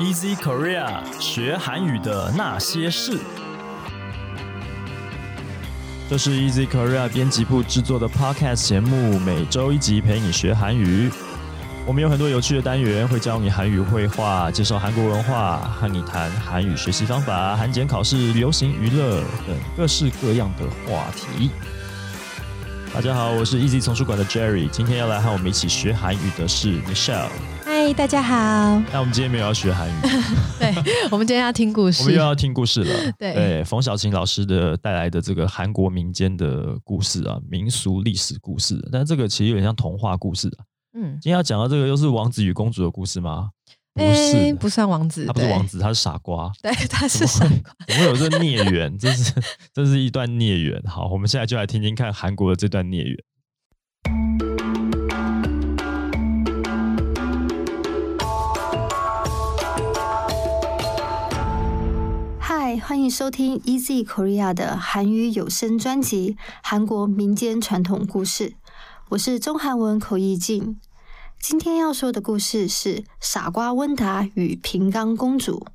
[0.00, 3.18] Easy Korea 学韩语的那些事，
[6.08, 11.10] 这是 Easy Korea 编辑部制作的 Podcast 节目，每周一集陪你学韩语。
[11.84, 21.50] 我们有很多有趣的单元，会教你韩语绘画，介绍韩国文化，和你谈韩语学习方法、韩检考试、流行娱乐等各式各样的话题。
[22.94, 27.28] 大家好，我是 Easy 丛书馆的 Jerry，今天要来和我们一起学韩语的是 Michelle。
[27.90, 28.36] 嗨，大家好。
[28.92, 29.92] 那我们今天没有要学韩语，
[30.60, 30.72] 对，
[31.10, 32.02] 我们今天要听故事。
[32.02, 33.10] 我们又要听故事了。
[33.18, 40.62] 对对，冯小琴老师的带来的这个韩国民间的故事啊，民俗历史故事，但这个其实有点像童话故事啊。
[40.94, 43.48] 嗯，今天要讲到这个，又是王子与公主的故事吗？
[43.92, 46.48] 不诶是，不算王子，他不是王，子，他是傻瓜。
[46.62, 47.58] 对，他是傻瓜。
[47.88, 48.96] 怎么会有这孽缘？
[48.96, 49.34] 这是
[49.74, 50.80] 这是一段孽缘。
[50.86, 53.18] 好，我们现在就来听听看韩国的这段孽缘。
[62.78, 68.50] 欢迎收听 Easy Korea 的韩语有声专辑《韩国民间传统故事》，
[69.08, 70.78] 我是中韩文口译静。
[71.40, 75.66] 今天要说的故事是傻瓜温达与平冈公主。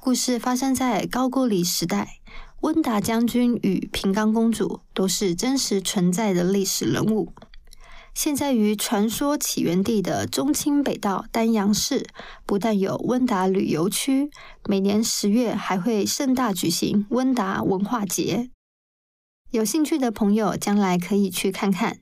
[0.00, 2.20] 故事发生在高句丽时代，
[2.60, 7.32] 温达将军与平冈公主都是真实存在的历史人物。
[8.16, 12.08] 现在于传说起源地的中清北道丹阳市，
[12.46, 14.30] 不但有温达旅游区，
[14.66, 18.48] 每年十月还会盛大举行温达文化节。
[19.50, 21.98] 有兴趣的朋友将来可以去看看。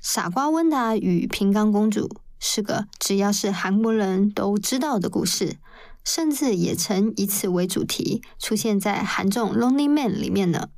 [0.00, 5.56] 傻瓜温达与平冈公主是个只要是韩国人都知道的故事，
[6.04, 10.68] 甚至也曾以此为主题出现在韩综《Lonely Man》里面呢。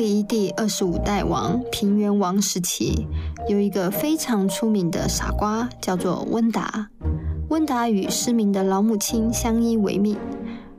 [0.00, 3.06] 高句丽第二十五代王平原王时期，
[3.50, 6.88] 有一个非常出名的傻瓜，叫做温达。
[7.50, 10.16] 温达与失明的老母亲相依为命。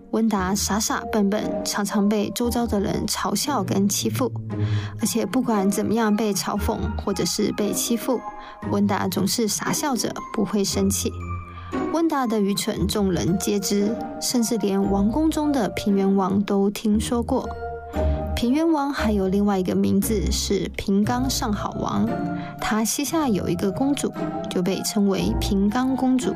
[0.09, 4.31] 温达傻傻笨笨，常常被周遭的人嘲笑跟欺负，
[4.99, 8.19] 而且不管怎么样被嘲讽或者是被欺负，
[8.71, 11.11] 温达总是傻笑着，不会生气。
[11.93, 17.47] 温达的愚蠢众人皆知，甚至连王宫中的平原王都听说过。
[18.41, 22.09] 平原王还有另外一个名字是平冈上好王，
[22.59, 24.11] 他膝下有一个公主，
[24.49, 26.33] 就被称为平冈公主。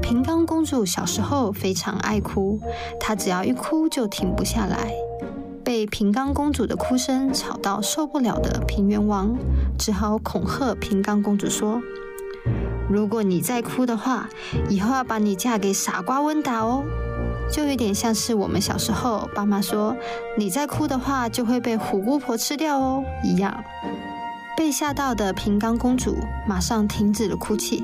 [0.00, 2.58] 平冈公主小时候非常爱哭，
[2.98, 4.90] 她只要一哭就停不下来。
[5.62, 9.36] 被平冈公主的哭声吵到受不了的平原王，
[9.78, 11.82] 只好恐吓平冈公主说
[12.88, 14.30] ：“如果你再哭的话，
[14.70, 16.82] 以后要把你嫁给傻瓜温达哦。”
[17.52, 19.96] 就有点像是我们小时候爸妈说
[20.38, 23.62] ：“你再哭的话，就会被虎姑婆吃掉哦。”一样。
[24.56, 26.16] 被吓到的平冈公主
[26.46, 27.82] 马上停止了哭泣。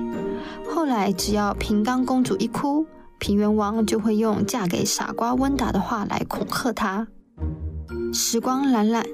[0.69, 2.87] 后来，只要平冈公主一哭，
[3.19, 7.07] 平原王就会用嫁给傻瓜温达的话来恐吓她。
[8.13, 9.05] 时光荏苒，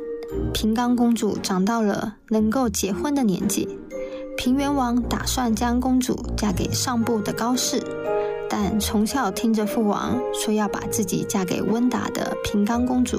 [0.52, 3.78] 平冈公主长到了能够结婚的年纪，
[4.36, 7.80] 平原王打算将公主嫁给上部的高士，
[8.54, 13.18] 但从小听着父王说要把自己嫁给温达的平冈公主，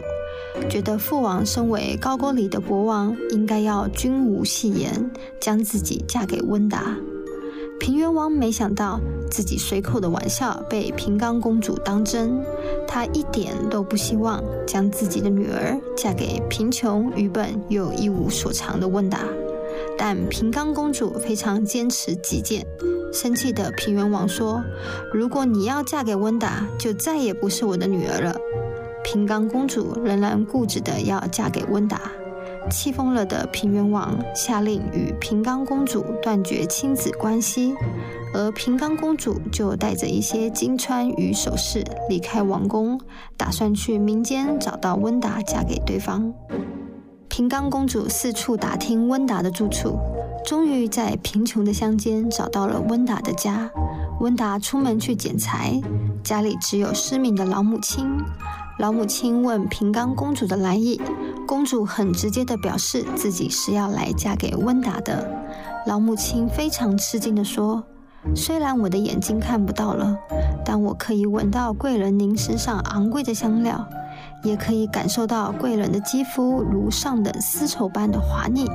[0.69, 6.95] 觉得父王身为高句丽的国王，应该要君无戏言，将自己嫁给温达。
[7.79, 8.99] 平原王没想到
[9.31, 12.39] 自己随口的玩笑被平冈公主当真，
[12.87, 19.21] 他一点都不希望将自己的女儿嫁给贫穷、愚笨又一无所长的温达。
[19.97, 22.65] 但平冈公主非常坚持己见，
[23.13, 24.63] 生气的平原王说
[25.13, 28.35] ：“如果你要嫁给温达，就再也不是我的女儿了。”
[29.03, 31.99] 平冈公主仍然固执的要嫁给温达。
[32.71, 37.75] 气疯了的平原王下令与平冈公主断绝亲子关系，
[38.33, 42.97] 而平冈公主就带着一些金钏与首饰离开王宫，
[43.35, 46.33] 打算去民间找到温达嫁给对方。
[47.35, 49.97] 平冈公主四处打听温达的住处，
[50.45, 53.71] 终于在贫穷的乡间找到了温达的家。
[54.19, 55.81] 温达出门去捡柴，
[56.23, 58.07] 家里只有失明的老母亲。
[58.77, 61.01] 老母亲问平冈公主的来意，
[61.47, 65.27] 公主很直接地表示自己是要来嫁给温达的。
[65.87, 67.83] 老母亲非常吃惊地说
[68.37, 70.15] ：“虽然我的眼睛看不到了，
[70.63, 73.83] 但我可以闻到贵人您身上昂贵的香料，
[74.43, 78.65] 也可以感受到贵人的肌肤如上等丝绸般的滑腻。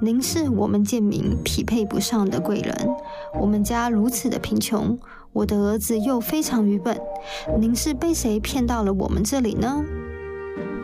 [0.00, 2.74] 您是我们贱民匹配不上的贵人，
[3.40, 4.98] 我们家如此的贫穷。”
[5.34, 6.96] 我的儿子又非常愚笨，
[7.58, 9.82] 您是被谁骗到了我们这里呢？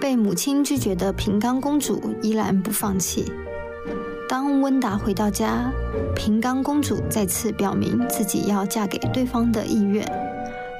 [0.00, 3.30] 被母亲拒绝的平冈公主依然不放弃。
[4.28, 5.70] 当温达回到家，
[6.16, 10.04] 平冈公主再次表明自己要嫁给对方的意愿。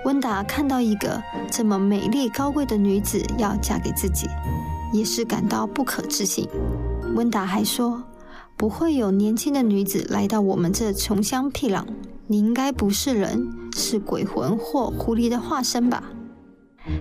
[0.04, 4.26] 温达看到一个这么美丽高贵的女子要嫁给自己，
[4.92, 6.48] 也是感到不可置信。
[7.14, 8.02] 温达还说
[8.56, 11.84] ：“不会有年轻的女子来到我们这穷乡僻壤，
[12.26, 16.04] 你应该不是人，是鬼魂或狐狸的化身吧？”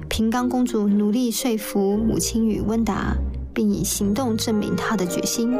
[0.10, 3.16] 平冈公主努力说服母亲与温达。
[3.52, 5.54] 并以行动证明她的决心。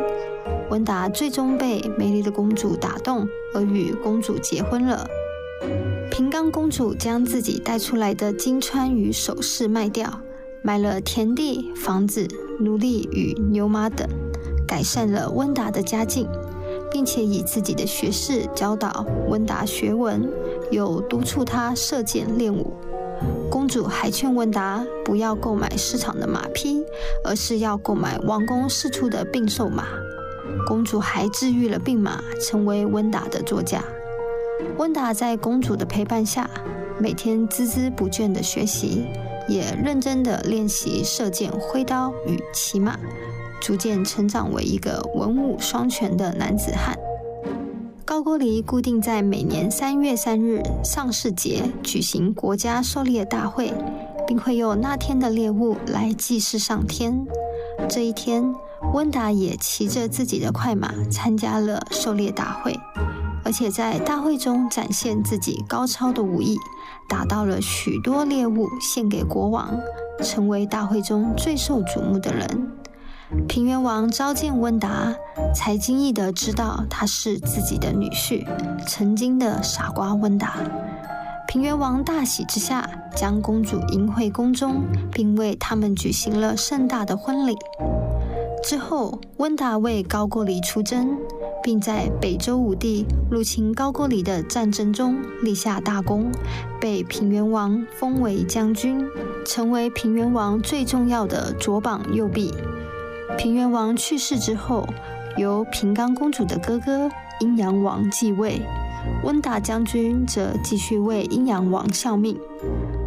[0.70, 5.06] 温达最终被美丽的公主打动，而与公主结婚了。
[6.20, 10.20] 平冈公主将自己带出来的金川与首饰卖掉，
[10.62, 12.28] 买了田地、房子、
[12.60, 14.06] 奴隶与牛马等，
[14.68, 16.28] 改善了温达的家境，
[16.92, 20.30] 并且以自己的学识教导温达学文，
[20.72, 22.74] 又督促他射箭练武。
[23.50, 26.84] 公主还劝温达不要购买市场的马匹，
[27.24, 29.86] 而是要购买王宫释出的病兽马。
[30.68, 33.82] 公主还治愈了病马，成为温达的座驾。
[34.78, 36.50] 温达在公主的陪伴下，
[37.00, 39.06] 每天孜孜不倦地学习，
[39.48, 42.98] 也认真地练习射箭、挥刀与骑马，
[43.62, 46.98] 逐渐成长为一个文武双全的男子汉。
[48.06, 53.72] 高句丽固定在每年三月三日上市节举行国家狩猎大会，
[54.28, 57.26] 并会用那天的猎物来祭祀上天。
[57.88, 58.54] 这一天，
[58.94, 62.78] 温达也骑着自己的快马参加了狩猎大会，
[63.50, 66.56] 而且在大会中展现自己高超的武艺，
[67.10, 69.76] 打到了许多猎物献给国王，
[70.22, 72.72] 成为大会中最受瞩目的人。
[73.48, 75.16] 平原王召见温达，
[75.56, 78.46] 才惊异地知道他是自己的女婿，
[78.86, 80.58] 曾经的傻瓜温达。
[81.48, 87.58] 平原王大喜之下，将公主迎回宫中，并为他们举行了盛大的婚礼。
[88.64, 91.18] 之后，温达为高句丽出征，
[91.64, 96.32] 并在北周武帝入侵高句丽的战争中立下大功，
[96.80, 99.06] 被平原王封为将军，
[99.46, 102.54] 成为平原王最重要的左膀右臂。
[103.38, 104.88] 平原王去世之后，
[105.38, 107.10] 由平冈公主的哥哥
[107.40, 108.62] 阴阳王继位，
[109.24, 112.38] 温达将军则继续为阴阳王效命。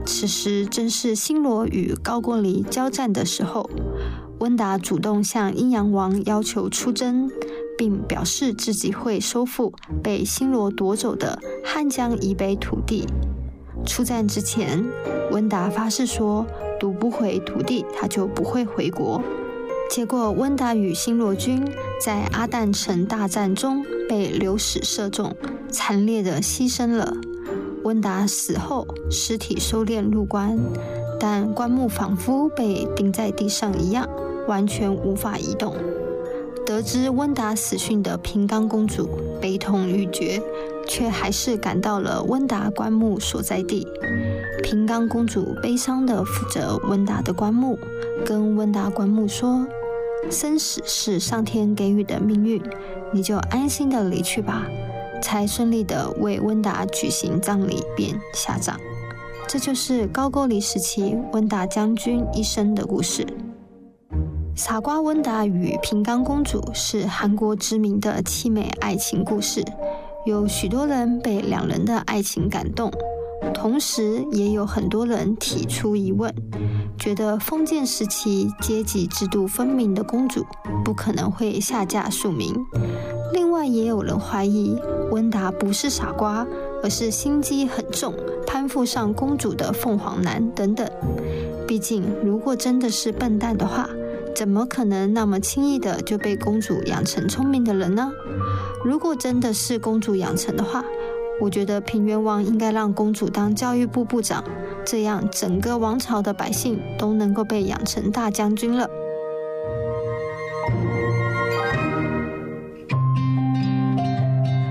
[0.07, 3.69] 此时正是新罗与高句丽交战的时候，
[4.39, 7.31] 温达主动向阴阳王要求出征，
[7.77, 9.73] 并表示自己会收复
[10.03, 13.07] 被新罗夺走的汉江以北土地。
[13.85, 14.85] 出战之前，
[15.33, 16.47] 温达发誓说
[16.79, 19.21] ：“夺不回土地，他就不会回国。”
[19.91, 21.63] 结果，温达与新罗军
[22.03, 25.35] 在阿旦城大战中被流矢射中，
[25.69, 27.13] 惨烈的牺牲了。
[27.83, 30.57] 温达死后，尸体收敛入棺，
[31.19, 34.09] 但棺木仿佛被钉在地上一样，
[34.47, 35.75] 完全无法移动。
[36.65, 39.09] 得知温达死讯的平冈公主
[39.41, 40.41] 悲痛欲绝，
[40.89, 43.87] 却还是赶到了温达棺木所在地。
[44.63, 47.79] 平冈公主悲伤地扶着温达的棺木，
[48.25, 49.67] 跟温达棺木说。
[50.31, 52.63] 生死是上天给予的命运，
[53.13, 54.67] 你就安心的离去吧。
[55.21, 58.79] 才顺利的为温达举行葬礼便下葬。
[59.49, 63.27] 这就是高句丽时期温达将军一生的故事。
[64.55, 69.65] 傻瓜温达与平冈公主是韩国知名的凄美爱情故事，
[70.27, 72.93] 有许多人被两人的爱情感动。
[73.55, 76.33] 同时，也有很多人提出疑问，
[76.99, 80.45] 觉得封建时期阶级制度分明的公主
[80.85, 82.55] 不可能会下嫁庶民。
[83.33, 84.79] 另外，也有人怀疑
[85.11, 86.47] 温达不是傻瓜，
[86.83, 88.15] 而是心机很重、
[88.47, 90.89] 攀附上公主的凤凰男等等。
[91.67, 93.89] 毕竟，如果真的是笨蛋的话，
[94.35, 98.11] 怎么可能那么轻易的就被公主养成聪明的人呢？
[98.85, 100.85] 如果真的是公主养成的话，
[101.41, 104.43] 我觉得平原王应该让公主当教育部部长，
[104.85, 108.89] 这样整个王朝的百姓都能够被养成大将军了。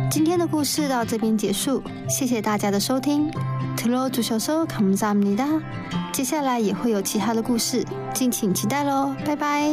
[0.10, 3.32] 今天的故事到这边结束，谢谢大家的收听。
[3.81, 5.63] t o 주셔서감사합니다
[6.13, 9.15] 接下来也会有其他的故事，敬请期待喽！
[9.25, 9.71] 拜拜。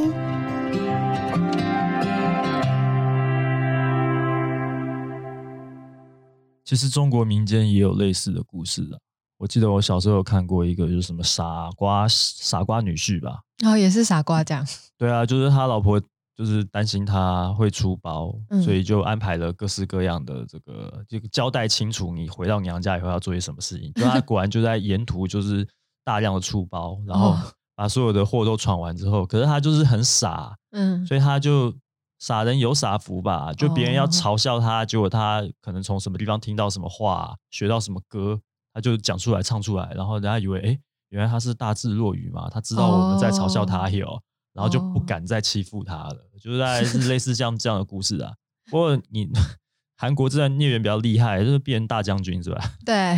[6.65, 8.97] 其实中国民间也有类似的故事啊。
[9.37, 13.41] 我记得我小时候有看过一个，就是什么傻瓜傻瓜女婿吧。
[13.61, 14.65] 然后也是傻瓜这样。
[14.97, 16.01] 对啊，就是他老婆
[16.38, 18.32] 就是担心他会出包，
[18.64, 23.92] 所以就安排了各式各样的这个，就交代清楚你回到娘家以后要做些什么事情。
[23.94, 25.66] 就他果然就在沿途就是
[26.04, 27.36] 大量的出包，然后
[27.74, 31.74] 把所有的货都闯完之后，可是他就是很傻，嗯，所以他就
[32.20, 34.08] 傻人有傻福吧，就别人要哦。
[34.08, 38.40] 嘲笑他，结果他可能从什么地方听到什么话，学到什么歌，
[38.72, 40.78] 他就讲出来唱出来，然后人家以为，哎，
[41.08, 48.32] 原来他是大智若愚嘛，他知道我们在嘲笑他哟，然后就不哦敢再欺负他了，就是大概是 类似像这样的故事啊。
[48.70, 49.28] 不过你
[49.96, 52.72] 韩国这段孽缘比较厉害，就是变大将军是吧？
[52.84, 53.16] 对，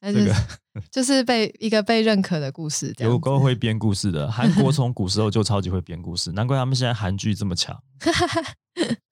[0.00, 0.34] 这个
[0.90, 7.80] 就是被一个被认可的故事，有够会编故事的，韩国从古时候就超级会编故事，难怪他们现在韩剧这么强。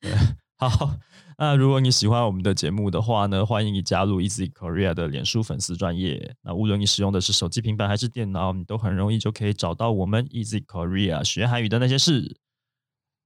[0.01, 0.13] 对，
[0.59, 0.97] 好，
[1.43, 6.37] 那如果你喜欢我们的节目的话呢，欢迎你加入 Easy Korea 的脸书粉丝专业。
[6.43, 12.37] 那无论你使用的是手机、平板还是电脑，你都很容易就可以找到我们 Easy Korea 学韩语的那些事。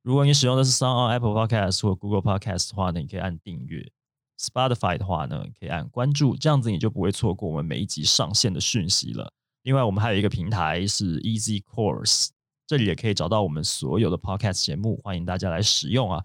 [0.05, 3.91] 如果你使用的是 Sound on Apple Podcast 或 Google Podcast 的话呢，你可以按订阅。
[4.39, 9.33] Spotify 的话呢，可以按关注，这样子你就不会错过我们每一集上线的讯息了。
[9.65, 12.29] 另外，我们还有一个平台是 Easy Course，
[12.65, 16.23] 这里也可以找到我们所有的 Podcast 节目，欢迎大家来使用啊。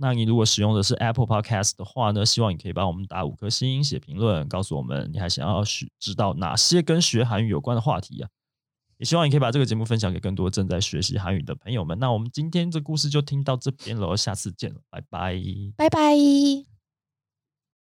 [0.00, 8.28] 那你如果使用的是 Apple Podcast 的话呢，希望你可以帮我们打五颗星、写评论，告诉我们你还想要学知道哪些跟学韩语有关的话题啊。
[8.96, 11.98] 也希望你可以把这个节目分享给更多正在学习韩语的朋友们。
[11.98, 15.40] 那我们今天这故事就听到这边了，下次见了，拜拜。
[15.76, 16.69] 拜拜。